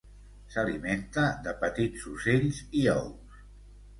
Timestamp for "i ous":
2.83-3.45